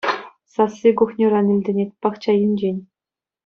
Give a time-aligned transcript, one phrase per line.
[0.53, 2.77] Сасси кухньӑран илтӗнет, пахча енчен.